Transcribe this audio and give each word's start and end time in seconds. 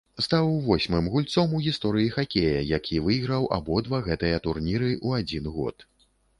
Стаў 0.25 0.47
восьмым 0.69 1.09
гульцом 1.15 1.53
у 1.57 1.61
гісторыі 1.65 2.09
хакея, 2.17 2.57
які 2.79 2.99
выйграў 3.09 3.47
абодва 3.61 4.03
гэтыя 4.11 4.43
турніры 4.49 4.91
ў 5.05 5.09
адзін 5.25 5.55
год. 5.59 5.91